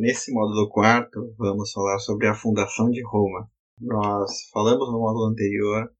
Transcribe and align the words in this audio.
Nesse 0.00 0.32
módulo 0.32 0.68
quarto, 0.68 1.34
vamos 1.36 1.72
falar 1.72 1.98
sobre 1.98 2.28
a 2.28 2.34
fundação 2.34 2.88
de 2.88 3.02
Roma. 3.02 3.50
Nós 3.80 4.48
falamos 4.52 4.92
no 4.92 5.00
módulo 5.00 5.24
anterior 5.24 5.90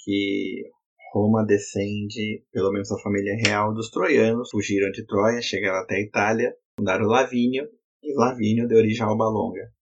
que 0.00 0.68
Roma 1.14 1.42
descende, 1.42 2.44
pelo 2.52 2.70
menos 2.70 2.92
a 2.92 3.00
família 3.00 3.34
real 3.42 3.72
dos 3.72 3.88
troianos, 3.88 4.50
fugiram 4.50 4.90
de 4.90 5.06
Troia, 5.06 5.40
chegaram 5.40 5.78
até 5.78 5.94
a 5.96 6.02
Itália, 6.02 6.54
fundaram 6.78 7.06
Lavínio, 7.06 7.66
e 8.02 8.14
Lavínio 8.14 8.68
deu 8.68 8.76
origem 8.76 9.02
a 9.02 9.08
Alba 9.08 9.30
Longa. 9.30 9.72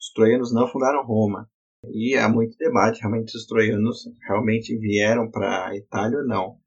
Os 0.00 0.10
troianos 0.12 0.52
não 0.52 0.66
fundaram 0.66 1.06
Roma, 1.06 1.48
e 1.84 2.16
há 2.16 2.28
muito 2.28 2.58
debate 2.58 2.98
realmente 2.98 3.30
se 3.30 3.38
os 3.38 3.46
troianos 3.46 3.98
realmente 4.26 4.76
vieram 4.76 5.30
para 5.30 5.68
a 5.68 5.76
Itália 5.76 6.18
ou 6.18 6.26
não. 6.26 6.58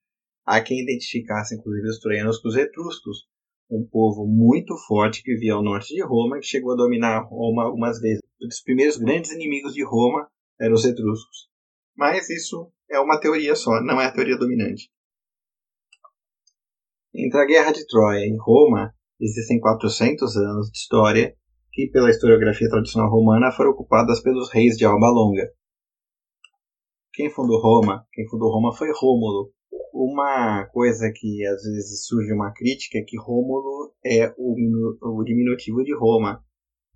Há 0.45 0.61
quem 0.61 0.81
identificasse 0.83 1.55
inclusive 1.55 1.89
os 1.89 1.99
troianos 1.99 2.39
com 2.39 2.47
os 2.47 2.55
etruscos, 2.55 3.27
um 3.69 3.87
povo 3.87 4.25
muito 4.25 4.75
forte 4.87 5.21
que 5.21 5.33
vivia 5.33 5.53
ao 5.53 5.63
norte 5.63 5.93
de 5.93 6.01
Roma 6.03 6.39
que 6.39 6.45
chegou 6.45 6.73
a 6.73 6.75
dominar 6.75 7.27
Roma 7.29 7.63
algumas 7.63 7.99
vezes. 7.99 8.21
Um 8.41 8.47
dos 8.47 8.61
primeiros 8.61 8.97
grandes 8.97 9.31
inimigos 9.31 9.73
de 9.73 9.83
Roma 9.83 10.27
eram 10.59 10.73
os 10.73 10.85
etruscos. 10.85 11.49
Mas 11.95 12.29
isso 12.29 12.71
é 12.89 12.99
uma 12.99 13.19
teoria 13.19 13.55
só, 13.55 13.81
não 13.83 14.01
é 14.01 14.05
a 14.05 14.11
teoria 14.11 14.37
dominante. 14.37 14.89
Entre 17.13 17.39
a 17.39 17.45
Guerra 17.45 17.71
de 17.71 17.85
Troia 17.85 18.25
e 18.25 18.37
Roma, 18.39 18.93
existem 19.19 19.59
400 19.59 20.35
anos 20.37 20.71
de 20.71 20.77
história 20.77 21.35
que, 21.71 21.89
pela 21.91 22.09
historiografia 22.09 22.69
tradicional 22.69 23.09
romana, 23.09 23.51
foram 23.51 23.71
ocupadas 23.71 24.21
pelos 24.21 24.51
reis 24.51 24.75
de 24.77 24.85
Alba 24.85 25.09
Longa. 25.09 25.51
Quem 27.13 27.29
fundou 27.29 27.61
Roma? 27.61 28.05
Quem 28.11 28.27
fundou 28.27 28.51
Roma 28.51 28.75
foi 28.75 28.87
Rômulo, 28.93 29.51
uma 29.99 30.65
coisa 30.67 31.11
que 31.13 31.45
às 31.45 31.61
vezes 31.63 32.05
surge 32.05 32.31
uma 32.31 32.53
crítica 32.53 32.97
é 32.97 33.03
que 33.05 33.19
Rômulo 33.19 33.93
é 34.05 34.33
o, 34.37 34.55
o 35.01 35.23
diminutivo 35.25 35.83
de 35.83 35.93
Roma. 35.93 36.41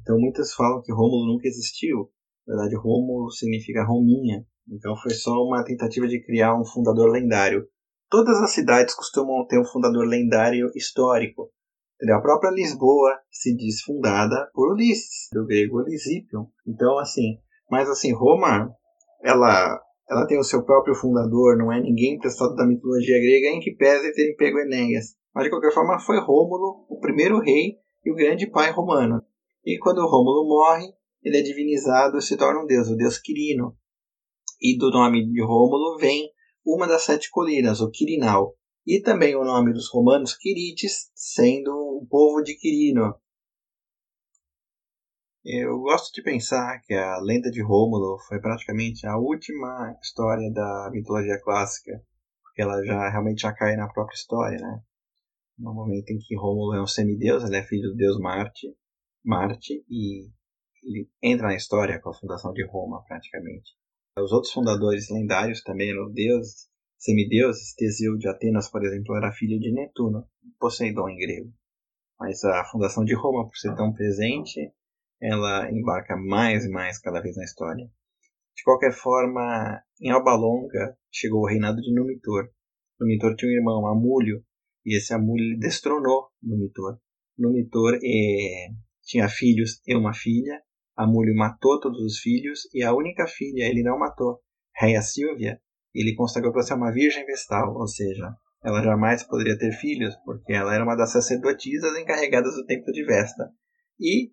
Então 0.02 0.17
muitos 0.17 0.53
falam 0.53 0.81
que 0.81 0.93
Rômulo 0.93 1.34
nunca 1.34 1.48
existiu. 1.48 2.09
Na 2.48 2.55
verdade, 2.55 2.77
Rômulo 2.77 3.29
significa 3.29 3.84
Rominha. 3.84 4.46
Então 4.70 4.96
foi 4.96 5.13
só 5.13 5.31
uma 5.43 5.65
tentativa 5.65 6.07
de 6.07 6.24
criar 6.24 6.57
um 6.57 6.63
fundador 6.63 7.12
lendário. 7.12 7.68
Todas 8.09 8.37
as 8.41 8.51
cidades 8.51 8.96
costumam 8.96 9.46
ter 9.48 9.59
um 9.59 9.65
fundador 9.65 10.05
lendário 10.05 10.71
histórico. 10.74 11.51
A 12.09 12.21
própria 12.21 12.51
Lisboa 12.51 13.20
se 13.29 13.55
diz 13.55 13.81
fundada 13.81 14.49
por 14.54 14.74
Ulisses, 14.74 15.29
do 15.34 15.46
grego 15.46 15.81
Lisipion. 15.81 16.46
Então, 16.65 16.98
assim, 16.99 17.37
mas 17.70 17.90
assim, 17.90 18.13
Roma, 18.13 18.74
ela 19.21 19.81
ela 20.13 20.27
tem 20.27 20.37
o 20.39 20.43
seu 20.43 20.63
próprio 20.63 20.93
fundador, 20.93 21.57
não 21.57 21.71
é 21.71 21.81
ninguém 21.81 22.19
testado 22.19 22.55
da 22.55 22.67
mitologia 22.67 23.19
grega, 23.19 23.47
em 23.47 23.59
que 23.59 23.75
pese 23.75 24.13
terem 24.13 24.35
pego 24.35 24.59
Enéas. 24.59 25.15
Mas 25.33 25.45
de 25.45 25.49
qualquer 25.49 25.73
forma 25.73 25.99
foi 25.99 26.19
Rômulo, 26.19 26.85
o 26.87 26.99
primeiro 26.99 27.39
rei 27.39 27.77
e 28.05 28.11
o 28.11 28.15
grande 28.15 28.47
pai 28.47 28.71
romano. 28.71 29.21
E 29.65 29.77
quando 29.79 30.05
Rômulo 30.05 30.47
morre, 30.47 30.87
ele 31.23 31.37
é 31.37 31.41
divinizado 31.41 32.17
e 32.17 32.21
se 32.21 32.37
torna 32.37 32.61
um 32.61 32.65
deus, 32.67 32.89
o 32.89 32.95
deus 32.95 33.17
Quirino. 33.17 33.75
E 34.61 34.77
do 34.77 34.91
nome 34.91 35.25
de 35.31 35.41
Rômulo 35.41 35.97
vem 35.97 36.29
uma 36.65 36.87
das 36.87 37.03
sete 37.03 37.29
colinas, 37.31 37.81
o 37.81 37.89
Quirinal. 37.89 38.55
E 38.85 39.01
também 39.01 39.35
o 39.35 39.43
nome 39.43 39.73
dos 39.73 39.89
romanos 39.89 40.37
Quirites, 40.37 41.09
sendo 41.15 41.71
o 41.71 42.05
povo 42.07 42.41
de 42.43 42.55
Quirino, 42.55 43.15
eu 45.46 45.80
gosto 45.80 46.13
de 46.13 46.24
pensar 46.24 46.80
que 46.82 46.94
a 46.94 47.18
lenda 47.20 47.49
de 47.52 47.62
Rômulo 47.62 48.18
foi 48.27 48.40
praticamente 48.40 49.05
a 49.05 49.18
última 49.18 49.98
história 50.02 50.52
da 50.52 50.90
mitologia 50.91 51.40
clássica, 51.41 52.02
porque 52.41 52.62
ela 52.62 52.84
já 52.86 53.10
realmente 53.10 53.41
já 53.41 53.54
cai 53.54 53.76
na 53.76 53.88
própria 53.88 54.16
história, 54.16 54.58
né? 54.58 54.82
No 55.58 55.74
momento 55.74 56.10
em 56.10 56.18
que 56.18 56.36
Rômulo 56.36 56.76
é 56.76 56.82
um 56.82 56.88
semideus, 56.88 57.44
ele 57.44 57.58
é 57.58 57.64
filho 57.64 57.91
do 57.91 57.96
deus 57.96 58.18
Marte, 58.20 58.68
Marte 59.24 59.84
e 59.90 60.30
ele 60.84 61.10
entra 61.21 61.48
na 61.48 61.55
história 61.55 61.99
com 62.02 62.10
a 62.10 62.14
fundação 62.14 62.52
de 62.52 62.66
Roma, 62.66 63.04
praticamente. 63.08 63.71
Os 64.19 64.31
outros 64.31 64.52
fundadores 64.52 65.09
lendários 65.09 65.62
também 65.64 65.90
eram 65.90 66.12
deuses, 66.12 66.68
semideuses. 66.97 67.74
Teseu 67.76 68.18
de 68.18 68.28
Atenas, 68.28 68.70
por 68.70 68.84
exemplo, 68.84 69.16
era 69.16 69.32
filho 69.32 69.59
de 69.59 69.72
Netuno, 69.72 70.28
Poseidon 70.59 71.09
em 71.09 71.18
grego. 71.18 71.53
Mas 72.20 72.44
a 72.44 72.64
fundação 72.66 73.03
de 73.03 73.16
Roma, 73.16 73.46
por 73.46 73.56
ser 73.56 73.76
tão 73.76 73.92
presente, 73.94 74.72
ela 75.23 75.72
embarca 75.72 76.17
mais 76.17 76.66
e 76.66 76.69
mais 76.69 77.00
cada 77.00 77.22
vez 77.22 77.38
na 77.38 77.45
história. 77.45 77.89
De 78.56 78.63
qualquer 78.63 78.91
forma, 78.91 79.81
em 80.01 80.11
Alba 80.11 80.35
Longa 80.35 80.97
chegou 81.09 81.41
o 81.41 81.47
reinado 81.47 81.81
de 81.81 81.94
Numitor. 81.94 82.50
Numitor 83.00 83.34
tinha 83.35 83.50
um 83.50 83.56
irmão, 83.56 83.88
Amúlio, 83.88 84.44
e 84.85 84.97
esse 84.97 85.13
Amúlio 85.13 85.57
destronou 85.57 86.28
Numitor. 86.41 87.00
Numitor 87.38 87.95
eh, 88.03 88.67
tinha 89.01 89.29
filhos 89.29 89.81
e 89.88 89.95
uma 89.95 90.13
filha. 90.13 90.61
Amúlio 90.95 91.34
matou 91.34 91.79
todos 91.79 92.01
os 92.01 92.19
filhos 92.19 92.67
e 92.73 92.84
a 92.84 92.94
única 92.94 93.25
filha 93.25 93.63
ele 93.63 93.81
não 93.81 93.97
matou, 93.97 94.41
Reia 94.75 95.01
Silvia, 95.01 95.59
ele 95.94 96.16
consagrou 96.16 96.51
para 96.51 96.63
ser 96.63 96.73
uma 96.73 96.91
virgem 96.91 97.25
vestal, 97.25 97.73
ou 97.75 97.88
seja, 97.88 98.35
ela 98.63 98.84
jamais 98.84 99.23
poderia 99.23 99.57
ter 99.57 99.72
filhos, 99.72 100.16
porque 100.23 100.53
ela 100.53 100.75
era 100.75 100.84
uma 100.84 100.95
das 100.95 101.11
sacerdotisas 101.11 101.97
encarregadas 101.97 102.55
do 102.55 102.66
templo 102.66 102.91
de 102.91 103.03
Vesta. 103.03 103.50
E 104.00 104.31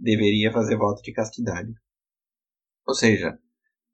deveria 0.00 0.52
fazer 0.52 0.76
voto 0.76 1.02
de 1.02 1.12
castidade. 1.12 1.72
Ou 2.86 2.94
seja, 2.94 3.38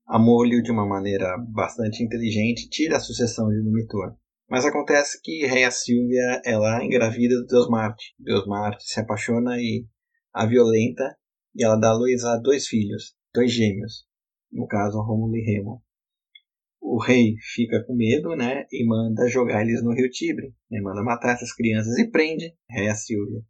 Amolho, 0.07 0.63
de 0.63 0.71
uma 0.71 0.87
maneira 0.87 1.37
bastante 1.39 2.03
inteligente, 2.03 2.69
tira 2.69 2.99
a 2.99 3.01
sucessão 3.01 3.49
de 3.49 3.63
Numitor. 3.63 4.15
Mas 4.49 4.67
acontece 4.67 5.19
que 5.23 5.47
Reia 5.47 5.71
Silvia 5.71 6.43
ela 6.45 6.85
engravida 6.85 7.35
do 7.37 7.47
Deus 7.47 7.69
Marte. 7.69 8.15
Deus 8.19 8.47
Marte 8.47 8.85
se 8.85 9.01
apaixona 9.01 9.57
e 9.59 9.87
a 10.33 10.45
violenta 10.47 11.17
e 11.55 11.65
ela 11.65 11.77
dá 11.77 11.93
luz 11.93 12.23
a 12.25 12.37
dois 12.37 12.67
filhos, 12.67 13.17
dois 13.33 13.53
gêmeos, 13.53 14.05
no 14.53 14.67
caso 14.67 15.01
Rômulo 15.01 15.37
e 15.37 15.41
Remo. 15.41 15.83
O 16.81 17.03
rei 17.03 17.37
fica 17.55 17.83
com 17.87 17.97
medo, 17.97 18.37
né, 18.37 18.67
e 18.71 18.87
manda 18.87 19.27
jogar 19.29 19.63
eles 19.63 19.83
no 19.83 19.95
rio 19.95 20.11
Tibre, 20.11 20.55
né, 20.71 20.81
manda 20.83 21.03
matar 21.03 21.35
essas 21.35 21.55
crianças 21.55 21.97
e 21.97 22.11
prende 22.11 22.55
Reia 22.69 22.95
Silvia. 22.95 23.41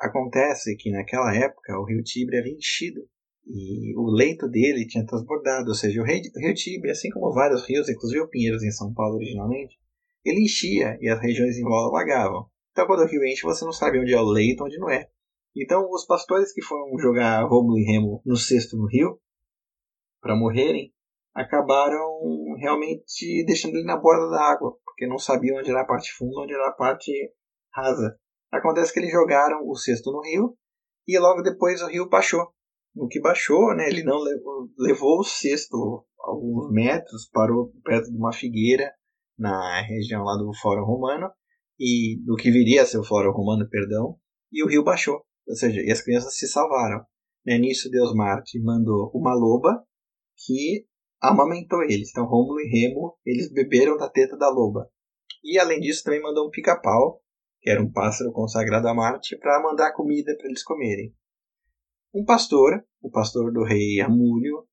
Acontece 0.00 0.76
que 0.76 0.90
naquela 0.90 1.34
época 1.34 1.78
o 1.78 1.84
rio 1.84 2.02
Tibre 2.02 2.38
havia 2.38 2.54
enchido 2.54 3.00
e 3.46 3.96
o 3.96 4.10
leito 4.10 4.48
dele 4.48 4.86
tinha 4.86 5.04
transbordado, 5.06 5.68
ou 5.68 5.74
seja, 5.74 6.00
o 6.00 6.04
rio 6.04 6.54
Tibre, 6.54 6.90
assim 6.90 7.10
como 7.10 7.32
vários 7.32 7.66
rios, 7.66 7.88
inclusive 7.88 8.20
o 8.20 8.28
Pinheiros 8.28 8.62
em 8.62 8.70
São 8.70 8.92
Paulo 8.92 9.16
originalmente, 9.16 9.76
ele 10.24 10.44
enchia 10.44 10.96
e 11.00 11.08
as 11.08 11.20
regiões 11.20 11.56
em 11.56 11.62
volta 11.62 11.96
alagavam. 11.96 12.46
Então 12.70 12.86
quando 12.86 13.00
o 13.00 13.06
rio 13.06 13.24
enche, 13.24 13.42
você 13.42 13.64
não 13.64 13.72
sabe 13.72 13.98
onde 13.98 14.12
é 14.12 14.20
o 14.20 14.28
leito, 14.28 14.64
onde 14.64 14.78
não 14.78 14.90
é. 14.90 15.08
Então 15.56 15.88
os 15.90 16.06
pastores 16.06 16.52
que 16.52 16.62
foram 16.62 16.96
jogar 16.98 17.42
Rômulo 17.48 17.78
e 17.78 17.84
Remo 17.84 18.22
no 18.24 18.36
cesto 18.36 18.76
no 18.76 18.86
rio 18.86 19.18
para 20.20 20.36
morrerem, 20.36 20.92
acabaram 21.34 22.54
realmente 22.58 23.44
deixando 23.46 23.76
ele 23.76 23.86
na 23.86 23.96
borda 23.96 24.28
da 24.30 24.42
água, 24.42 24.76
porque 24.84 25.06
não 25.06 25.18
sabiam 25.18 25.58
onde 25.58 25.70
era 25.70 25.82
a 25.82 25.86
parte 25.86 26.12
funda, 26.12 26.40
onde 26.40 26.52
era 26.52 26.68
a 26.68 26.72
parte 26.72 27.12
rasa. 27.72 28.18
Acontece 28.50 28.92
que 28.92 28.98
eles 29.00 29.12
jogaram 29.12 29.66
o 29.68 29.76
cesto 29.76 30.10
no 30.10 30.22
rio 30.22 30.56
e 31.06 31.18
logo 31.18 31.42
depois 31.42 31.82
o 31.82 31.86
rio 31.86 32.08
baixou. 32.08 32.48
No 32.94 33.06
que 33.08 33.20
baixou, 33.20 33.74
né, 33.74 33.88
ele 33.88 34.02
não 34.02 34.18
levou, 34.18 34.68
levou 34.78 35.20
o 35.20 35.24
cesto 35.24 36.04
alguns 36.18 36.70
metros, 36.72 37.28
parou 37.32 37.72
perto 37.84 38.10
de 38.10 38.16
uma 38.16 38.32
figueira 38.32 38.92
na 39.38 39.82
região 39.82 40.24
lá 40.24 40.36
do 40.36 40.50
Fórum 40.60 40.84
Romano 40.84 41.30
e 41.78 42.20
do 42.24 42.34
que 42.34 42.50
viria 42.50 42.82
a 42.82 42.86
ser 42.86 42.98
o 42.98 43.04
Fórum 43.04 43.30
Romano, 43.30 43.68
perdão, 43.70 44.18
e 44.50 44.64
o 44.64 44.66
rio 44.66 44.82
baixou. 44.82 45.22
Ou 45.46 45.54
seja, 45.54 45.80
e 45.80 45.90
as 45.90 46.02
crianças 46.02 46.36
se 46.36 46.48
salvaram. 46.48 47.04
Né, 47.46 47.56
nisso 47.56 47.88
Deus 47.90 48.12
Marte 48.14 48.60
mandou 48.60 49.10
uma 49.14 49.34
loba 49.34 49.82
que 50.36 50.86
amamentou 51.20 51.82
eles. 51.82 52.10
Então 52.10 52.26
Rômulo 52.26 52.60
e 52.60 52.68
Remo, 52.68 53.16
eles 53.24 53.52
beberam 53.52 53.96
da 53.96 54.08
teta 54.08 54.36
da 54.36 54.50
loba. 54.50 54.90
E 55.44 55.58
além 55.58 55.80
disso 55.80 56.02
também 56.02 56.20
mandou 56.20 56.46
um 56.46 56.50
pica-pau 56.50 57.22
que 57.68 57.72
era 57.72 57.82
um 57.82 57.92
pássaro 57.92 58.32
consagrado 58.32 58.88
a 58.88 58.94
Marte, 58.94 59.36
para 59.36 59.62
mandar 59.62 59.92
comida 59.92 60.34
para 60.38 60.46
eles 60.46 60.62
comerem. 60.62 61.14
Um 62.14 62.24
pastor, 62.24 62.82
o 63.02 63.10
pastor 63.10 63.52
do 63.52 63.62
rei 63.62 64.00
Amúlio, 64.00 64.66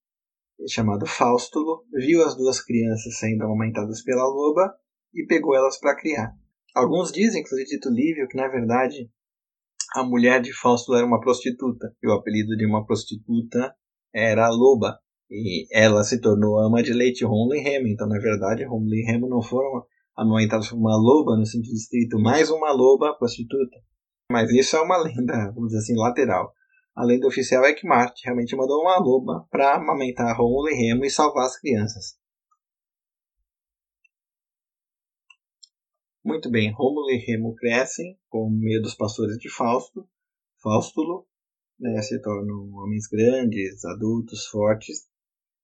chamado 0.69 1.05
Faustulo, 1.05 1.83
viu 1.91 2.23
as 2.23 2.37
duas 2.37 2.63
crianças 2.63 3.19
sendo 3.19 3.43
amamentadas 3.43 4.01
pela 4.01 4.23
loba 4.23 4.73
e 5.13 5.25
pegou 5.25 5.53
elas 5.53 5.77
para 5.77 5.97
criar. 5.97 6.31
Alguns 6.73 7.11
dizem, 7.11 7.41
inclusive 7.41 7.67
Tito 7.67 7.89
Livio, 7.89 8.29
que 8.29 8.37
na 8.37 8.47
verdade 8.47 9.11
a 9.93 10.01
mulher 10.01 10.41
de 10.41 10.53
Fausto 10.53 10.95
era 10.95 11.05
uma 11.05 11.19
prostituta, 11.19 11.93
e 12.01 12.07
o 12.07 12.13
apelido 12.13 12.55
de 12.55 12.65
uma 12.65 12.85
prostituta 12.85 13.75
era 14.13 14.47
Loba, 14.47 14.97
e 15.29 15.67
ela 15.69 16.01
se 16.05 16.21
tornou 16.21 16.59
ama 16.59 16.81
de 16.81 16.93
leite 16.93 17.25
Romulo 17.25 17.55
e 17.55 17.59
Remo. 17.59 17.87
Então, 17.87 18.07
na 18.07 18.19
verdade, 18.19 18.63
Romulo 18.63 18.95
e 18.95 19.03
Remo 19.05 19.27
não 19.27 19.41
foram 19.41 19.85
amamentados 20.15 20.69
por 20.69 20.77
uma 20.77 20.95
loba, 20.95 21.37
no 21.37 21.45
sentido 21.45 21.75
estrito, 21.75 22.19
mais 22.19 22.49
uma 22.49 22.71
loba 22.71 23.13
prostituta. 23.17 23.77
Mas 24.31 24.49
isso 24.51 24.75
é 24.75 24.81
uma 24.81 24.97
lenda, 25.03 25.51
vamos 25.53 25.69
dizer 25.69 25.79
assim, 25.79 25.95
lateral. 25.95 26.53
A 26.95 27.03
lenda 27.03 27.27
oficial 27.27 27.65
é 27.65 27.73
que 27.73 27.87
Marte 27.87 28.23
realmente 28.23 28.55
mandou 28.55 28.81
uma 28.81 28.97
loba 28.97 29.45
para 29.51 29.75
amamentar 29.75 30.37
Rômulo 30.37 30.69
e 30.69 30.73
Remo 30.73 31.03
e 31.03 31.09
salvar 31.09 31.45
as 31.45 31.59
crianças. 31.59 32.17
Muito 36.23 36.49
bem, 36.49 36.71
Rômulo 36.73 37.11
e 37.11 37.17
Remo 37.17 37.53
crescem 37.55 38.17
com 38.29 38.49
meio 38.49 38.81
dos 38.81 38.95
pastores 38.95 39.37
de 39.37 39.49
Fausto, 39.49 40.07
Faustulo, 40.63 41.27
né, 41.79 42.01
se 42.01 42.19
tornam 42.21 42.71
homens 42.73 43.07
grandes, 43.07 43.83
adultos, 43.85 44.47
fortes, 44.47 45.07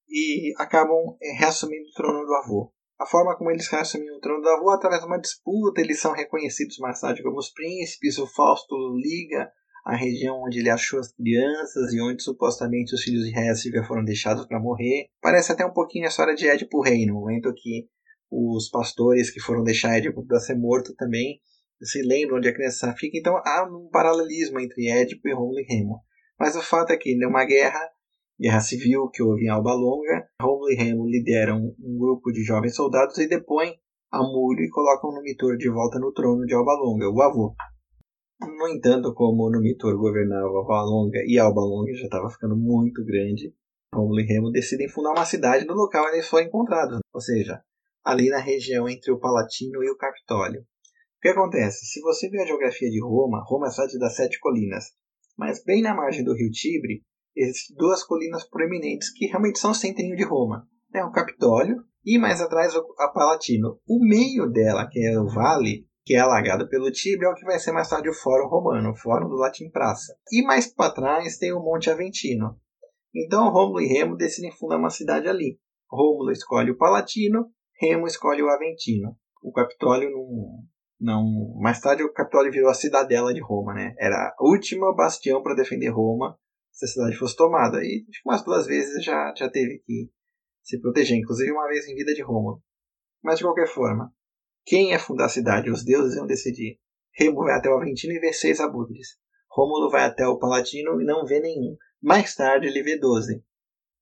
e 0.08 0.54
acabam 0.58 1.18
é, 1.22 1.40
reassumindo 1.40 1.88
o 1.90 1.94
trono 1.94 2.26
do 2.26 2.36
avô. 2.36 2.74
A 3.02 3.06
forma 3.08 3.36
como 3.36 3.50
eles 3.50 3.68
reassumem 3.68 4.12
o 4.12 4.20
trono 4.20 4.44
do 4.44 4.50
avô 4.50 4.70
através 4.70 5.02
de 5.02 5.08
uma 5.08 5.20
disputa, 5.20 5.82
eles 5.82 6.00
são 6.00 6.14
reconhecidos 6.14 6.78
mais 6.78 7.02
tarde 7.02 7.24
como 7.24 7.40
os 7.40 7.50
príncipes, 7.50 8.20
o 8.20 8.28
Fausto 8.28 8.76
liga 8.96 9.52
a 9.84 9.96
região 9.96 10.40
onde 10.44 10.60
ele 10.60 10.70
achou 10.70 11.00
as 11.00 11.12
crianças 11.12 11.92
e 11.94 12.00
onde 12.00 12.22
supostamente 12.22 12.94
os 12.94 13.02
filhos 13.02 13.26
de 13.26 13.32
Réciga 13.32 13.84
foram 13.86 14.04
deixados 14.06 14.46
para 14.46 14.60
morrer. 14.60 15.08
Parece 15.20 15.52
até 15.52 15.66
um 15.66 15.74
pouquinho 15.74 16.06
a 16.06 16.10
história 16.10 16.36
de 16.36 16.48
Édipo 16.48 16.80
Rei, 16.80 17.08
no 17.08 17.16
momento 17.16 17.52
que 17.56 17.88
os 18.30 18.70
pastores 18.70 19.32
que 19.32 19.40
foram 19.40 19.64
deixar 19.64 19.98
Édipo 19.98 20.24
para 20.24 20.40
ser 20.40 20.56
morto 20.56 20.94
também 20.96 21.42
se 21.82 22.04
lembram 22.04 22.38
onde 22.38 22.50
a 22.50 22.54
criança 22.54 22.94
fica. 22.96 23.18
Então 23.18 23.36
há 23.36 23.68
um 23.68 23.90
paralelismo 23.90 24.60
entre 24.60 24.88
Édipo 24.88 25.28
e 25.28 25.34
Rômulo 25.34 25.60
e 25.60 25.64
Remo. 25.64 26.04
Mas 26.40 26.56
o 26.56 26.62
fato 26.62 26.92
é 26.92 26.98
que 26.98 27.18
numa 27.18 27.46
guerra 27.46 27.80
guerra 28.42 28.60
civil 28.60 29.08
que 29.14 29.22
houve 29.22 29.46
em 29.46 29.50
Alba 29.50 29.72
Longa, 29.74 30.28
Rômulo 30.42 30.72
e 30.72 30.76
Remo 30.76 31.06
lideram 31.06 31.76
um 31.80 31.98
grupo 32.00 32.32
de 32.32 32.44
jovens 32.44 32.76
soldados 32.76 33.16
e 33.20 33.28
depõem 33.28 33.80
Amulho 34.12 34.62
e 34.62 34.70
colocam 34.70 35.14
Numitor 35.14 35.56
de 35.56 35.70
volta 35.70 36.00
no 36.00 36.12
trono 36.12 36.44
de 36.46 36.56
Alba 36.56 36.74
Longa, 36.74 37.08
o 37.08 37.22
avô. 37.22 37.54
No 38.42 38.68
entanto, 38.68 39.14
como 39.14 39.50
Numitor 39.52 39.96
governava 39.96 40.48
Alba 40.48 40.82
Longa 40.82 41.20
e 41.28 41.38
Alba 41.38 41.62
Longa 41.62 41.94
já 41.94 42.06
estava 42.06 42.32
ficando 42.32 42.58
muito 42.58 43.06
grande, 43.06 43.54
Rômulo 43.94 44.20
e 44.20 44.26
Remo 44.26 44.50
decidem 44.50 44.90
fundar 44.90 45.12
uma 45.12 45.26
cidade 45.26 45.64
no 45.66 45.76
local 45.76 46.06
onde 46.06 46.16
eles 46.16 46.28
foram 46.28 46.48
encontrados, 46.48 47.00
ou 47.14 47.22
seja, 47.22 47.62
ali 48.04 48.30
na 48.30 48.40
região 48.40 48.90
entre 48.90 49.12
o 49.12 49.20
Palatino 49.20 49.84
e 49.84 49.92
o 49.92 49.98
Capitólio. 49.98 50.62
O 50.62 51.22
que 51.22 51.30
acontece? 51.30 51.86
Se 51.86 52.02
você 52.02 52.28
vê 52.28 52.42
a 52.42 52.48
geografia 52.48 52.90
de 52.90 53.00
Roma, 53.00 53.46
Roma 53.46 53.68
é 53.68 53.70
cidade 53.70 54.00
das 54.00 54.16
sete 54.16 54.40
colinas, 54.40 54.86
mas 55.38 55.64
bem 55.64 55.84
na 55.84 55.94
margem 55.94 56.24
do 56.24 56.34
rio 56.34 56.50
Tibre 56.50 57.04
existem 57.36 57.76
duas 57.76 58.04
colinas 58.04 58.48
proeminentes 58.48 59.12
que 59.14 59.28
realmente 59.28 59.60
são 59.60 59.72
o 59.72 59.76
centrinho 59.76 60.16
de 60.16 60.24
Roma. 60.24 60.68
É 60.94 61.04
o 61.04 61.12
Capitólio 61.12 61.84
e 62.06 62.18
mais 62.18 62.42
atrás 62.42 62.76
a 62.76 63.08
Palatino. 63.10 63.80
O 63.88 64.00
meio 64.06 64.50
dela, 64.50 64.88
que 64.90 65.00
é 65.00 65.20
o 65.20 65.28
vale, 65.28 65.86
que 66.04 66.16
é 66.16 66.20
alagado 66.20 66.68
pelo 66.68 66.92
Tibre, 66.92 67.26
é 67.26 67.30
o 67.30 67.36
que 67.36 67.46
vai 67.46 67.60
ser 67.60 67.72
mais 67.72 67.90
tarde 67.90 68.10
o 68.10 68.14
Fórum 68.14 68.48
Romano, 68.48 68.92
o 68.92 68.96
Fórum 68.96 69.30
do 69.30 69.36
Latim 69.36 69.70
Praça. 69.70 70.14
E 70.32 70.44
mais 70.44 70.74
para 70.74 70.94
trás 70.94 71.38
tem 71.38 71.54
o 71.54 71.62
Monte 71.62 71.90
Aventino. 71.90 72.58
Então 73.14 73.52
Rômulo 73.52 73.82
e 73.82 73.88
Remo 73.88 74.16
decidem 74.16 74.52
fundar 74.52 74.78
uma 74.78 74.90
cidade 74.90 75.28
ali. 75.28 75.60
Rômulo 75.90 76.32
escolhe 76.32 76.72
o 76.72 76.78
Palatino, 76.78 77.48
Remo 77.80 78.08
escolhe 78.08 78.42
o 78.42 78.50
Aventino. 78.50 79.16
O 79.44 79.52
Capitólio 79.52 80.10
não, 80.10 80.64
não. 81.00 81.60
Mais 81.60 81.80
tarde 81.80 82.04
o 82.04 82.14
Capitólio 82.14 82.52
virou 82.52 82.70
a 82.70 82.76
cidadela 82.76 83.34
de 83.34 83.42
Roma, 83.42 83.74
né? 83.74 83.94
Era 84.00 84.16
a 84.16 84.44
última 84.44 84.96
bastião 84.96 85.42
para 85.42 85.56
defender 85.56 85.90
Roma 85.90 86.38
se 86.82 86.86
a 86.86 86.88
cidade 86.88 87.18
fosse 87.18 87.36
tomada. 87.36 87.78
E 87.84 88.06
acho 88.10 88.22
umas 88.26 88.44
duas 88.44 88.66
vezes 88.66 89.04
já, 89.04 89.34
já 89.36 89.50
teve 89.50 89.80
que 89.86 90.10
se 90.64 90.80
proteger, 90.80 91.18
inclusive 91.18 91.52
uma 91.52 91.68
vez 91.68 91.88
em 91.88 91.96
vida 91.96 92.14
de 92.14 92.24
Roma. 92.24 92.60
Mas 93.24 93.38
de 93.38 93.44
qualquer 93.44 93.68
forma, 93.68 94.12
quem 94.66 94.90
ia 94.90 95.00
fundar 95.00 95.26
a 95.26 95.30
cidade? 95.30 95.70
Os 95.70 95.84
deuses 95.84 96.16
iam 96.16 96.26
decidir. 96.26 96.80
Remo 97.14 97.44
vai 97.44 97.56
até 97.56 97.70
o 97.70 97.78
Aventino 97.78 98.14
e 98.14 98.20
vê 98.20 98.34
seis 98.34 98.60
abutres. 98.60 99.20
Rômulo 99.50 99.90
vai 99.90 100.06
até 100.06 100.26
o 100.26 100.40
Palatino 100.40 101.02
e 101.02 101.06
não 101.06 101.26
vê 101.26 101.40
nenhum. 101.40 101.76
Mais 102.02 102.34
tarde 102.36 102.68
ele 102.68 102.82
vê 102.82 102.98
doze. 102.98 103.44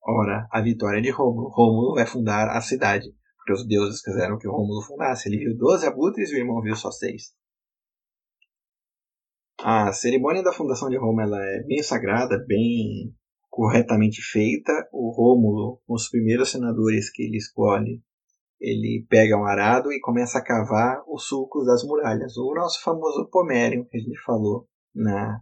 Ora, 0.01 0.47
a 0.51 0.61
vitória 0.61 0.99
é 0.99 1.01
de 1.01 1.09
Rômulo. 1.09 1.49
Rômulo 1.49 1.95
vai 1.95 2.05
fundar 2.05 2.49
a 2.55 2.61
cidade, 2.61 3.11
porque 3.37 3.53
os 3.53 3.67
deuses 3.67 4.01
quiseram 4.01 4.37
que 4.37 4.47
Rômulo 4.47 4.81
fundasse. 4.83 5.27
Ele 5.27 5.39
viu 5.39 5.57
doze 5.57 5.85
abutres 5.85 6.29
e 6.31 6.35
o 6.35 6.37
irmão 6.37 6.61
viu 6.61 6.75
só 6.75 6.91
seis. 6.91 7.33
A 9.61 9.91
cerimônia 9.91 10.41
da 10.41 10.53
fundação 10.53 10.87
de 10.87 10.97
Roma 10.97 11.23
ela 11.23 11.37
é 11.37 11.63
bem 11.63 11.83
sagrada, 11.83 12.41
bem 12.47 13.13
corretamente 13.49 14.21
feita. 14.21 14.71
O 14.93 15.11
Rômulo, 15.11 15.81
os 15.85 16.09
primeiros 16.09 16.51
senadores 16.51 17.11
que 17.11 17.23
ele 17.23 17.35
escolhe, 17.35 18.01
ele 18.57 19.05
pega 19.09 19.37
um 19.37 19.45
arado 19.45 19.91
e 19.91 19.99
começa 19.99 20.37
a 20.37 20.43
cavar 20.43 21.03
os 21.09 21.27
sulcos 21.27 21.65
das 21.65 21.83
muralhas. 21.83 22.37
O 22.37 22.53
nosso 22.53 22.81
famoso 22.81 23.27
Pomerium, 23.29 23.83
que 23.83 23.97
a 23.97 23.99
gente 23.99 24.17
falou 24.21 24.65
na 24.95 25.41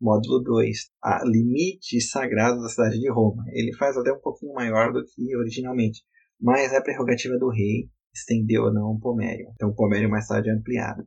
módulo 0.00 0.40
2, 0.44 0.78
a 1.02 1.24
limite 1.24 2.00
sagrado 2.00 2.62
da 2.62 2.68
cidade 2.68 3.00
de 3.00 3.10
Roma. 3.10 3.42
Ele 3.48 3.74
faz 3.76 3.96
até 3.96 4.12
um 4.12 4.20
pouquinho 4.20 4.54
maior 4.54 4.92
do 4.92 5.04
que 5.04 5.36
originalmente, 5.36 6.02
mas 6.40 6.72
é 6.72 6.80
prerrogativa 6.80 7.36
do 7.38 7.50
rei 7.50 7.90
estender 8.14 8.60
ou 8.60 8.72
não 8.72 8.92
o 8.92 9.00
Pomerium. 9.00 9.50
Então 9.54 9.70
o 9.70 9.74
Pomerium 9.74 10.10
mais 10.10 10.28
tarde 10.28 10.48
é 10.48 10.52
ampliado. 10.52 11.02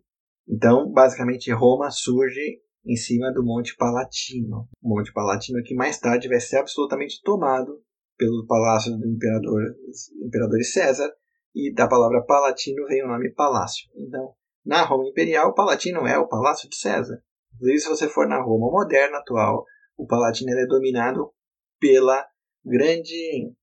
Então, 0.48 0.92
basicamente, 0.92 1.52
Roma 1.52 1.90
surge 1.90 2.62
em 2.86 2.96
cima 2.96 3.32
do 3.34 3.44
Monte 3.44 3.76
Palatino. 3.76 4.68
Monte 4.82 5.12
Palatino 5.12 5.64
que 5.64 5.74
mais 5.74 6.00
tarde 6.00 6.28
vai 6.28 6.40
ser 6.40 6.58
absolutamente 6.58 7.22
tomado 7.24 7.82
pelo 8.18 8.46
palácio 8.46 8.96
do 8.98 9.08
imperador, 9.08 9.76
imperador 10.24 10.64
César, 10.64 11.12
e 11.54 11.74
da 11.74 11.88
palavra 11.88 12.24
Palatino 12.24 12.86
vem 12.86 13.04
o 13.04 13.08
nome 13.08 13.32
palácio. 13.34 13.90
Então, 13.96 14.34
na 14.66 14.84
Roma 14.84 15.08
Imperial, 15.08 15.50
o 15.50 15.54
Palatino 15.54 16.06
é 16.06 16.18
o 16.18 16.28
palácio 16.28 16.70
de 16.70 16.76
César. 16.76 17.22
Inclusive, 17.54 17.80
se 17.80 17.90
você 17.90 18.10
for 18.10 18.28
na 18.28 18.42
Roma 18.42 18.70
moderna, 18.70 19.18
atual, 19.18 19.64
o 19.98 20.06
Palatino 20.06 20.52
é 20.52 20.66
dominado 20.66 21.32
pela 21.80 22.26
grande 22.64 23.54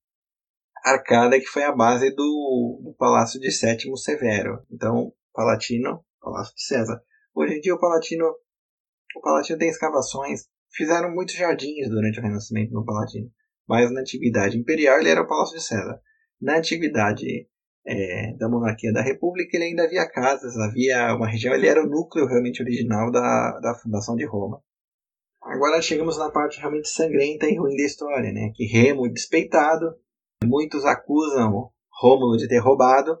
arcada 0.83 1.39
que 1.39 1.45
foi 1.45 1.63
a 1.63 1.71
base 1.71 2.09
do, 2.09 2.81
do 2.83 2.95
Palácio 2.97 3.39
de 3.39 3.51
Sétimo 3.51 3.95
Severo. 3.95 4.65
Então, 4.71 5.13
Palatino 5.33 6.03
Palácio 6.23 6.55
de 6.55 6.63
César. 6.63 7.01
Hoje 7.35 7.55
em 7.55 7.59
dia 7.59 7.75
o 7.75 7.79
Palatino, 7.79 8.25
o 9.15 9.21
Palatino 9.21 9.59
tem 9.59 9.69
escavações, 9.69 10.47
fizeram 10.71 11.13
muitos 11.13 11.35
jardins 11.35 11.89
durante 11.89 12.19
o 12.19 12.23
Renascimento 12.23 12.73
no 12.73 12.85
Palatino, 12.85 13.29
mas 13.67 13.91
na 13.91 13.99
Antiguidade 13.99 14.57
Imperial 14.57 14.99
ele 14.99 15.09
era 15.09 15.21
o 15.21 15.27
Palácio 15.27 15.57
de 15.57 15.63
César. 15.63 15.99
Na 16.41 16.57
Antiguidade 16.57 17.47
é, 17.85 18.33
da 18.37 18.47
Monarquia 18.47 18.93
da 18.93 19.01
República 19.01 19.57
ele 19.57 19.65
ainda 19.65 19.83
havia 19.83 20.09
casas, 20.09 20.57
havia 20.57 21.13
uma 21.15 21.27
região, 21.27 21.53
ele 21.53 21.67
era 21.67 21.83
o 21.83 21.89
núcleo 21.89 22.25
realmente 22.25 22.61
original 22.61 23.11
da, 23.11 23.59
da 23.59 23.75
fundação 23.75 24.15
de 24.15 24.25
Roma. 24.25 24.63
Agora 25.41 25.81
chegamos 25.81 26.17
na 26.17 26.31
parte 26.31 26.59
realmente 26.59 26.87
sangrenta 26.87 27.47
e 27.47 27.57
ruim 27.57 27.75
da 27.75 27.83
história, 27.83 28.31
né? 28.31 28.51
Que 28.55 28.65
Remo 28.65 29.11
despeitado, 29.11 29.93
muitos 30.45 30.85
acusam 30.85 31.69
Rômulo 32.01 32.37
de 32.37 32.47
ter 32.47 32.59
roubado, 32.59 33.17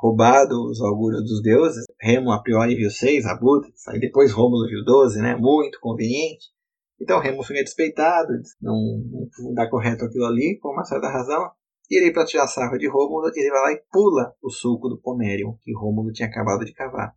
roubado 0.00 0.64
os 0.64 0.80
augúrios 0.80 1.22
dos 1.22 1.42
deuses. 1.42 1.84
Remo 2.00 2.32
a 2.32 2.42
priori 2.42 2.74
viu 2.74 2.90
seis 2.90 3.26
abutres, 3.26 3.86
aí 3.88 4.00
depois 4.00 4.32
Rômulo 4.32 4.66
viu 4.66 4.82
doze, 4.82 5.20
né? 5.20 5.36
Muito 5.36 5.78
conveniente. 5.80 6.46
Então 7.00 7.20
Remo 7.20 7.42
fica 7.42 7.62
despeitado, 7.62 8.32
não, 8.60 8.74
não 9.38 9.54
dá 9.54 9.68
correto 9.68 10.04
aquilo 10.04 10.24
ali, 10.24 10.58
com 10.60 10.70
uma 10.70 10.84
certa 10.84 11.08
razão. 11.08 11.50
E 11.90 11.98
ele, 11.98 12.12
para 12.12 12.24
tirar 12.24 12.46
sarro 12.46 12.78
de 12.78 12.88
Rômulo, 12.88 13.30
ele 13.34 13.50
vai 13.50 13.60
lá 13.60 13.72
e 13.72 13.82
pula 13.90 14.32
o 14.42 14.50
sulco 14.50 14.88
do 14.88 15.00
Pomerium, 15.00 15.56
que 15.60 15.72
Rômulo 15.74 16.12
tinha 16.12 16.28
acabado 16.28 16.64
de 16.64 16.72
cavar. 16.72 17.12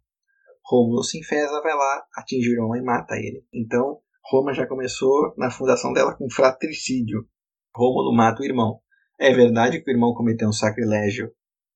Rômulo 0.65 1.03
se 1.03 1.19
enfesa, 1.19 1.61
vai 1.61 1.75
lá, 1.75 2.03
atinge 2.15 2.57
Roma 2.57 2.77
e 2.77 2.81
mata 2.81 3.15
ele. 3.15 3.45
Então, 3.53 3.99
Roma 4.25 4.53
já 4.53 4.65
começou 4.65 5.33
na 5.37 5.51
fundação 5.51 5.93
dela 5.93 6.15
com 6.15 6.29
fratricídio. 6.29 7.27
Rômulo 7.75 8.15
mata 8.15 8.41
o 8.41 8.45
irmão. 8.45 8.79
É 9.19 9.31
verdade 9.31 9.81
que 9.81 9.91
o 9.91 9.93
irmão 9.93 10.13
cometeu 10.13 10.47
um 10.47 10.53
sacrilégio 10.53 11.31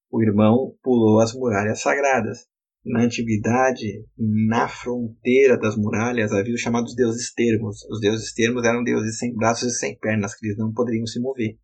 o 0.09 0.21
irmão 0.21 0.73
pulou 0.81 1.19
as 1.19 1.33
muralhas 1.33 1.81
sagradas. 1.81 2.45
Na 2.85 3.03
antiguidade, 3.03 4.05
na 4.17 4.67
fronteira 4.67 5.57
das 5.59 5.75
muralhas, 5.75 6.31
havia 6.31 6.53
os 6.53 6.61
chamados 6.61 6.95
deuses 6.95 7.33
termos. 7.33 7.83
Os 7.89 7.99
deuses 7.99 8.33
termos 8.33 8.63
eram 8.63 8.83
deuses 8.83 9.17
sem 9.17 9.35
braços 9.35 9.73
e 9.73 9.77
sem 9.77 9.97
pernas, 9.97 10.33
que 10.33 10.45
eles 10.45 10.57
não 10.57 10.71
poderiam 10.71 11.05
se 11.05 11.19
mover. 11.19 11.57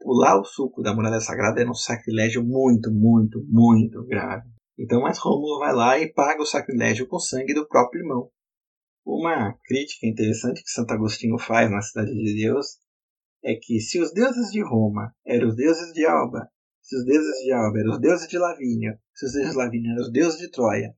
Pular 0.00 0.40
o 0.40 0.44
suco 0.44 0.80
da 0.80 0.94
muralha 0.94 1.20
sagrada 1.20 1.60
era 1.60 1.70
um 1.70 1.74
sacrilégio 1.74 2.42
muito, 2.42 2.90
muito, 2.90 3.44
muito 3.46 4.02
grave. 4.06 4.48
Então, 4.78 5.02
mas 5.02 5.18
Rômulo 5.18 5.58
vai 5.58 5.74
lá 5.74 5.98
e 5.98 6.10
paga 6.10 6.40
o 6.40 6.46
sacrilégio 6.46 7.06
com 7.06 7.18
sangue 7.18 7.52
do 7.52 7.68
próprio 7.68 8.00
irmão. 8.00 8.30
Uma 9.04 9.54
crítica 9.64 10.06
interessante 10.06 10.62
que 10.62 10.70
Santo 10.70 10.92
Agostinho 10.94 11.38
faz 11.38 11.70
na 11.70 11.82
Cidade 11.82 12.14
de 12.14 12.42
Deus 12.42 12.78
é 13.44 13.54
que 13.54 13.80
se 13.80 14.00
os 14.00 14.12
deuses 14.12 14.50
de 14.50 14.62
Roma 14.62 15.12
eram 15.26 15.48
os 15.48 15.56
deuses 15.56 15.92
de 15.92 16.06
Alba 16.06 16.48
se 16.90 16.96
os 16.96 17.04
deuses 17.04 17.44
de 17.44 17.52
Alba 17.52 17.78
eram 17.78 17.92
os 17.92 18.00
deuses 18.00 18.26
de 18.26 18.36
Lavínio, 18.36 18.98
se 19.14 19.26
os 19.26 19.32
deuses 19.32 19.52
de 19.52 19.56
Lavínio 19.56 19.92
eram 19.92 20.02
os 20.02 20.10
deuses 20.10 20.40
de 20.40 20.50
Troia, 20.50 20.92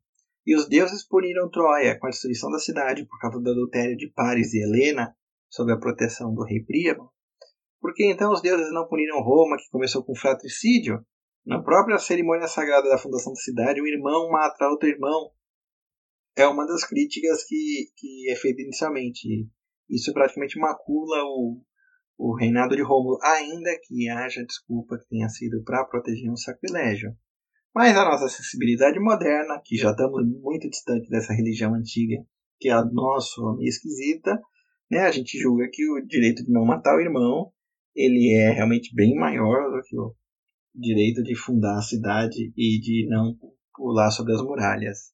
e 0.47 0.57
os 0.57 0.67
deuses 0.67 1.07
puniram 1.07 1.51
Troia 1.51 1.99
com 1.99 2.07
a 2.07 2.11
destruição 2.11 2.51
da 2.51 2.59
cidade 2.59 3.05
por 3.05 3.21
causa 3.21 3.39
do 3.39 3.51
adultério 3.51 3.95
de 3.95 4.11
Paris 4.11 4.55
e 4.55 4.63
Helena, 4.63 5.15
sob 5.51 5.71
a 5.71 5.77
proteção 5.77 6.35
do 6.35 6.45
rei 6.45 6.65
Príamo, 6.65 7.13
por 7.79 7.93
que 7.93 8.11
então 8.11 8.33
os 8.33 8.41
deuses 8.41 8.73
não 8.73 8.89
puniram 8.89 9.21
Roma, 9.21 9.59
que 9.59 9.69
começou 9.71 10.03
com 10.03 10.15
fratricídio? 10.15 11.05
Na 11.45 11.63
própria 11.63 11.99
cerimônia 11.99 12.49
sagrada 12.49 12.89
da 12.89 12.97
fundação 12.97 13.35
da 13.35 13.41
cidade, 13.41 13.83
um 13.83 13.87
irmão 13.87 14.31
mata 14.31 14.69
outro 14.69 14.89
irmão. 14.89 15.31
É 16.35 16.47
uma 16.47 16.67
das 16.67 16.87
críticas 16.87 17.45
que, 17.45 17.91
que 17.95 18.31
é 18.31 18.37
feita 18.37 18.63
inicialmente. 18.63 19.47
Isso 19.91 20.11
praticamente 20.15 20.59
macula 20.59 21.23
o, 21.25 21.61
o 22.19 22.35
reinado 22.35 22.77
de 22.77 22.83
Rômulo, 22.83 23.19
ainda 23.23 23.71
que 23.83 24.09
haja 24.09 24.45
desculpa 24.45 24.99
que 24.99 25.09
tenha 25.09 25.29
sido 25.29 25.63
para 25.65 25.85
proteger 25.85 26.31
um 26.31 26.37
sacrilégio. 26.37 27.15
Mas 27.75 27.97
a 27.97 28.05
nossa 28.05 28.29
sensibilidade 28.29 29.01
moderna, 29.01 29.61
que 29.65 29.77
já 29.77 29.91
estamos 29.91 30.23
muito 30.43 30.69
distante 30.69 31.09
dessa 31.09 31.33
religião 31.33 31.75
antiga, 31.75 32.23
que 32.61 32.69
é 32.69 32.73
a 32.73 32.85
nossa 32.85 33.41
meio 33.57 33.69
esquisita, 33.69 34.41
né, 34.91 35.01
a 35.01 35.11
gente 35.11 35.39
julga 35.39 35.69
que 35.73 35.91
o 35.91 36.07
direito 36.07 36.45
de 36.45 36.53
não 36.53 36.67
matar 36.67 36.95
o 36.97 37.01
irmão 37.01 37.51
ele 37.95 38.35
é 38.35 38.51
realmente 38.51 38.95
bem 38.95 39.15
maior 39.15 39.71
do 39.71 39.83
que 39.83 39.99
o 39.99 40.15
direito 40.75 41.23
de 41.23 41.35
fundar 41.35 41.79
a 41.79 41.83
cidade 41.83 42.53
e 42.57 42.81
de 42.81 43.07
não 43.09 43.37
pular 43.75 44.11
sobre 44.11 44.33
as 44.33 44.43
muralhas. 44.43 45.12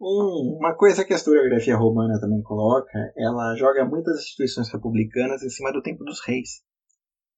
Um, 0.00 0.58
uma 0.58 0.76
coisa 0.76 1.04
que 1.04 1.12
a 1.12 1.16
historiografia 1.16 1.76
romana 1.76 2.20
também 2.20 2.40
coloca, 2.42 2.92
ela 3.16 3.56
joga 3.56 3.84
muitas 3.84 4.20
instituições 4.20 4.68
republicanas 4.72 5.42
em 5.42 5.50
cima 5.50 5.72
do 5.72 5.82
tempo 5.82 6.04
dos 6.04 6.20
reis. 6.24 6.62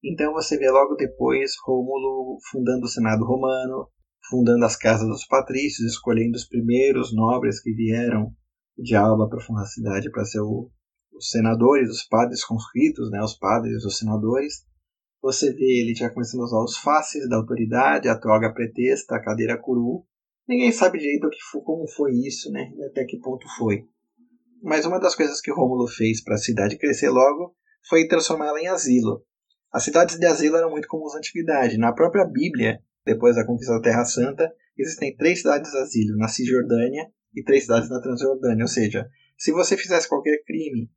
Então 0.05 0.33
você 0.35 0.59
vê 0.59 0.71
logo 0.71 0.95
depois 0.95 1.53
Rômulo 1.65 2.39
fundando 2.51 2.85
o 2.85 2.89
Senado 2.89 3.25
romano, 3.25 3.89
fundando 4.29 4.65
as 4.65 4.77
casas 4.77 5.09
dos 5.09 5.27
patrícios, 5.27 5.91
escolhendo 5.93 6.37
os 6.37 6.47
primeiros 6.47 7.15
nobres 7.15 7.63
que 7.63 7.73
vieram 7.73 8.31
de 8.77 8.95
Alba 8.95 9.29
para 9.29 9.41
fundar 9.41 9.63
a 9.63 9.67
cidade 9.67 10.11
para 10.11 10.25
ser 10.25 10.41
o, 10.41 10.71
os 11.15 11.31
senadores, 11.31 11.91
os 11.91 12.05
padres 12.05 12.45
conscritos, 12.45 13.11
né, 13.11 13.23
os 13.23 13.37
padres, 13.39 13.85
os 13.85 13.97
senadores. 13.97 14.67
Você 15.23 15.53
vê 15.53 15.83
ele 15.83 15.95
já 15.95 16.11
começando 16.11 16.43
a 16.43 16.45
usar 16.45 16.63
os 16.63 16.77
faces 16.77 17.29
da 17.29 17.37
autoridade, 17.37 18.09
a 18.09 18.19
toga 18.19 18.53
pretexta, 18.53 19.17
a 19.17 19.23
cadeira 19.23 19.59
curu, 19.61 20.05
Ninguém 20.51 20.73
sabe 20.73 20.99
direito 20.99 21.29
como 21.65 21.87
foi 21.87 22.11
isso, 22.27 22.51
né? 22.51 22.73
Até 22.91 23.05
que 23.05 23.21
ponto 23.21 23.47
foi. 23.57 23.85
Mas 24.61 24.85
uma 24.85 24.99
das 24.99 25.15
coisas 25.15 25.41
que 25.41 25.53
Rômulo 25.53 25.87
fez 25.87 26.25
para 26.25 26.35
a 26.35 26.39
cidade 26.39 26.77
crescer 26.77 27.09
logo 27.09 27.55
foi 27.89 28.09
transformá-la 28.09 28.61
em 28.61 28.67
asilo. 28.67 29.25
As 29.73 29.85
cidades 29.85 30.19
de 30.19 30.27
asilo 30.27 30.57
eram 30.57 30.69
muito 30.69 30.89
comuns 30.89 31.13
na 31.13 31.19
antiguidade. 31.19 31.79
Na 31.79 31.93
própria 31.93 32.25
Bíblia, 32.25 32.83
depois 33.07 33.37
da 33.37 33.47
conquista 33.47 33.75
da 33.75 33.81
Terra 33.81 34.05
Santa, 34.05 34.53
existem 34.77 35.15
três 35.15 35.39
cidades 35.39 35.71
de 35.71 35.79
asilo 35.79 36.17
na 36.17 36.27
Cisjordânia 36.27 37.09
e 37.33 37.45
três 37.45 37.63
cidades 37.63 37.89
na 37.89 38.01
Transjordânia. 38.01 38.65
Ou 38.65 38.69
seja, 38.69 39.09
se 39.39 39.53
você 39.53 39.77
fizesse 39.77 40.09
qualquer 40.09 40.43
crime, 40.45 40.91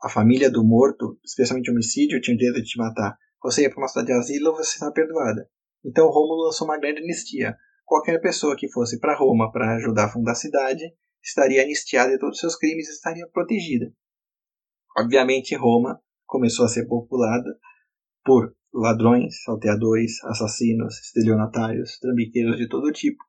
a 0.00 0.08
família 0.08 0.48
do 0.48 0.64
morto, 0.64 1.18
especialmente 1.24 1.68
homicídio, 1.68 2.20
tinha 2.20 2.36
o 2.36 2.38
direito 2.38 2.62
de 2.62 2.70
te 2.70 2.78
matar. 2.78 3.16
Você 3.42 3.62
ia 3.62 3.70
para 3.70 3.80
uma 3.80 3.88
cidade 3.88 4.06
de 4.06 4.12
asilo, 4.12 4.54
você 4.54 4.74
estava 4.74 4.92
perdoada. 4.92 5.50
Então 5.84 6.06
Rômulo 6.06 6.44
lançou 6.44 6.64
uma 6.68 6.78
grande 6.78 7.02
anistia 7.02 7.56
qualquer 7.88 8.20
pessoa 8.20 8.54
que 8.54 8.70
fosse 8.70 9.00
para 9.00 9.16
Roma 9.16 9.50
para 9.50 9.76
ajudar 9.76 10.04
a 10.04 10.08
fundar 10.10 10.32
a 10.32 10.36
cidade 10.36 10.84
estaria 11.24 11.62
anistiada 11.62 12.12
de 12.12 12.18
todos 12.18 12.36
os 12.36 12.40
seus 12.40 12.56
crimes 12.56 12.86
e 12.86 12.92
estaria 12.92 13.26
protegida. 13.26 13.90
Obviamente, 14.96 15.56
Roma 15.56 16.00
começou 16.26 16.66
a 16.66 16.68
ser 16.68 16.86
populada 16.86 17.58
por 18.24 18.54
ladrões, 18.72 19.42
salteadores, 19.42 20.22
assassinos, 20.24 21.00
estelionatários, 21.00 21.98
trambiqueiros 21.98 22.58
de 22.58 22.68
todo 22.68 22.92
tipo. 22.92 23.24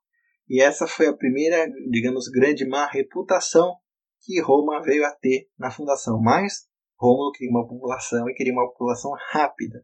E 0.48 0.60
essa 0.60 0.86
foi 0.86 1.06
a 1.06 1.16
primeira, 1.16 1.66
digamos, 1.90 2.28
grande 2.28 2.68
má 2.68 2.86
reputação 2.86 3.76
que 4.20 4.40
Roma 4.42 4.82
veio 4.82 5.06
a 5.06 5.12
ter 5.12 5.48
na 5.58 5.70
fundação. 5.70 6.20
Mas 6.20 6.68
Rômulo 6.98 7.32
queria 7.32 7.50
uma 7.50 7.66
população 7.66 8.28
e 8.28 8.34
queria 8.34 8.52
uma 8.52 8.68
população 8.68 9.12
rápida. 9.30 9.82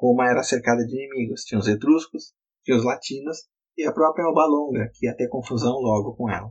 Roma 0.00 0.28
era 0.28 0.42
cercada 0.42 0.84
de 0.84 0.96
inimigos. 0.96 1.44
Tinha 1.44 1.60
os 1.60 1.68
etruscos, 1.68 2.32
tinha 2.64 2.76
os 2.76 2.84
latinos 2.84 3.46
e 3.78 3.86
a 3.86 3.92
própria 3.92 4.26
Alba 4.26 4.44
Longa, 4.44 4.90
que 4.92 5.06
ia 5.06 5.16
ter 5.16 5.28
confusão 5.28 5.74
logo 5.80 6.16
com 6.16 6.28
ela. 6.28 6.50